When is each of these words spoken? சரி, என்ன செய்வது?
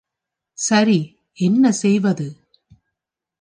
சரி, 0.57 0.97
என்ன 1.37 1.71
செய்வது? 1.71 2.27